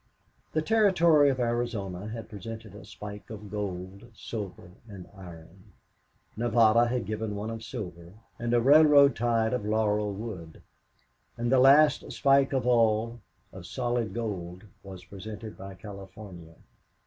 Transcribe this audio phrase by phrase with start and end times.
[0.53, 5.73] The Territory of Arizona had presented a spike of gold, silver, and iron;
[6.35, 10.63] Nevada had given one of silver, and a railroad tie of laurel wood;
[11.37, 13.19] and the last spike of all
[13.53, 16.55] of solid gold was presented by California.